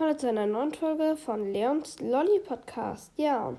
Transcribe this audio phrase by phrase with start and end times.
[0.00, 3.12] Hallo zu einer neuen Folge von Leons Lolly Podcast.
[3.18, 3.54] Ja,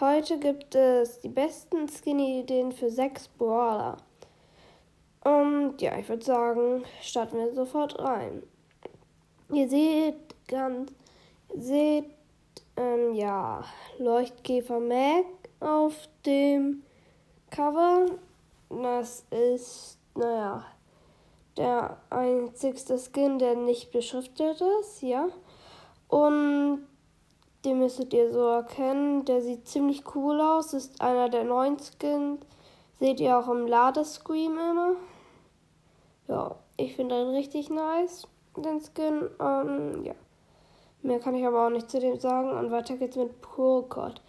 [0.00, 3.98] heute gibt es die besten Skinny-Ideen für sechs Brawler.
[5.22, 8.42] Und ja, ich würde sagen, starten wir sofort rein.
[9.52, 10.14] Ihr seht
[10.48, 10.90] ganz,
[11.54, 12.06] seht,
[12.78, 13.62] ähm, ja,
[13.98, 15.26] Leuchtkäfer Mac
[15.60, 16.82] auf dem
[17.50, 18.06] Cover.
[18.70, 20.64] Das ist, naja,
[21.56, 25.28] der einzigste Skin, der nicht beschriftet ist, ja.
[26.08, 26.86] Und
[27.64, 29.24] den müsstet ihr so erkennen.
[29.24, 30.74] Der sieht ziemlich cool aus.
[30.74, 32.40] Ist einer der neuen Skins.
[32.98, 34.96] Seht ihr auch im Ladescreen immer.
[36.28, 38.26] Ja, ich finde den richtig nice,
[38.56, 39.28] den Skin.
[39.40, 40.14] Ähm, ja.
[41.02, 42.50] Mehr kann ich aber auch nicht zu dem sagen.
[42.50, 44.20] Und weiter geht's mit Procod.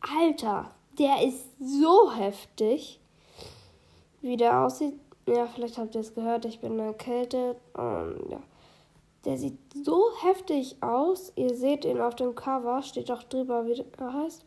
[0.00, 3.00] Alter, der ist so heftig,
[4.20, 4.98] wie der aussieht.
[5.26, 7.56] Ja, vielleicht habt ihr es gehört, ich bin erkältet.
[7.74, 8.40] Und ja.
[9.24, 11.32] Der sieht so heftig aus.
[11.36, 14.44] Ihr seht ihn auf dem Cover, steht auch drüber, wie er heißt.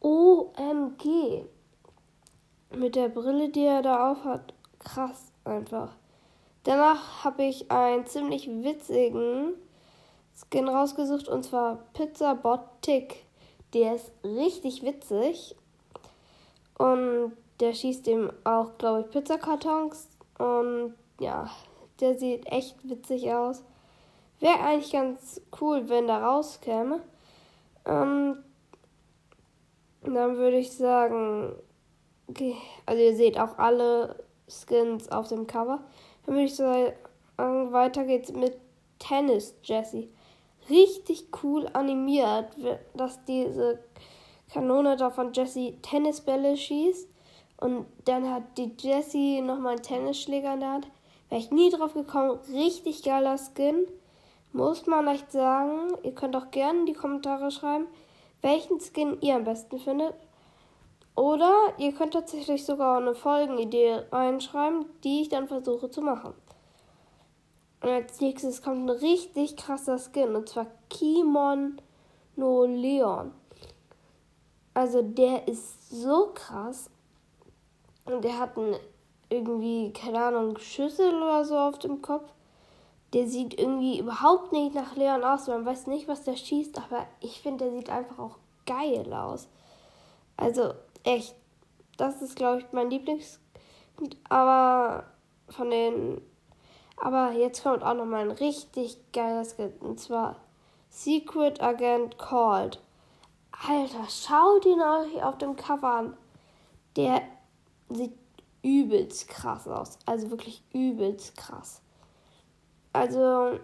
[0.00, 1.44] OMG.
[2.76, 4.54] Mit der Brille, die er da auf hat.
[4.78, 5.96] Krass einfach.
[6.62, 9.54] Danach habe ich einen ziemlich witzigen
[10.34, 13.24] Skin rausgesucht und zwar Pizza Bot Tick.
[13.74, 15.56] Der ist richtig witzig.
[16.78, 20.08] Und der schießt ihm auch, glaube ich, Pizzakartons.
[20.38, 21.50] Und ja,
[22.00, 23.62] der sieht echt witzig aus.
[24.40, 27.02] Wäre eigentlich ganz cool, wenn der rauskäme.
[27.84, 28.42] Ähm,
[30.02, 31.54] dann würde ich sagen,
[32.28, 35.80] okay, also ihr seht auch alle Skins auf dem Cover.
[36.24, 36.92] Dann würde ich sagen,
[37.36, 38.56] weiter geht's mit
[38.98, 40.10] Tennis Jessie.
[40.68, 42.56] Richtig cool animiert,
[42.94, 43.80] dass diese
[44.52, 47.08] Kanone da von Jessie Tennisbälle schießt.
[47.60, 50.88] Und dann hat die Jessie nochmal einen Tennisschläger in der Hand.
[51.28, 52.38] Wäre ich nie drauf gekommen.
[52.52, 53.86] Richtig geiler Skin.
[54.52, 55.92] Muss man echt sagen.
[56.02, 57.86] Ihr könnt auch gerne in die Kommentare schreiben,
[58.40, 60.14] welchen Skin ihr am besten findet.
[61.14, 66.32] Oder ihr könnt tatsächlich sogar eine Folgenidee reinschreiben, die ich dann versuche zu machen.
[67.82, 70.34] Und als nächstes kommt ein richtig krasser Skin.
[70.34, 71.80] Und zwar Kimon
[72.36, 73.32] No Leon.
[74.72, 76.90] Also der ist so krass.
[78.04, 78.52] Und der hat
[79.28, 82.30] irgendwie, keine Ahnung, Schüssel oder so auf dem Kopf.
[83.12, 85.48] Der sieht irgendwie überhaupt nicht nach Leon aus.
[85.48, 89.48] Man weiß nicht, was der schießt, aber ich finde, der sieht einfach auch geil aus.
[90.36, 91.34] Also echt,
[91.96, 93.40] das ist, glaube ich, mein Lieblings.
[94.28, 95.04] Aber
[95.48, 96.22] von den.
[96.96, 99.72] Aber jetzt kommt auch nochmal ein richtig geiles Skin.
[99.80, 100.36] Und zwar
[100.88, 102.80] Secret Agent Called.
[103.68, 106.16] Alter, schaut ihn euch auf dem Cover an.
[106.96, 107.22] Der
[107.90, 108.14] sieht
[108.62, 109.98] übelst krass aus.
[110.06, 111.80] Also wirklich übelst krass.
[112.92, 113.58] Also,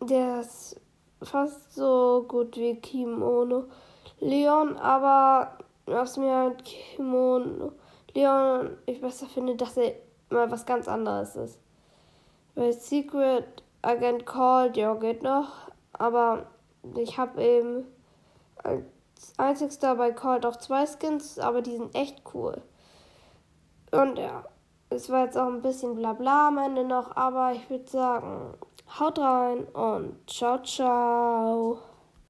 [0.00, 0.80] der ist
[1.22, 3.64] fast so gut wie Kimono
[4.20, 7.72] Leon, aber was mir Kimono
[8.14, 9.94] Leon ich besser finde, dass er
[10.30, 11.58] mal was ganz anderes ist.
[12.54, 16.46] Weil Secret Agent Called, ja, geht noch, aber
[16.96, 17.84] ich habe eben
[18.62, 18.82] als
[19.36, 22.60] einzigster bei Called auch zwei Skins, aber die sind echt cool.
[23.90, 24.44] Und ja,
[24.90, 28.54] es war jetzt auch ein bisschen Blabla am Ende noch, aber ich würde sagen,
[28.98, 31.78] haut rein und ciao, ciao.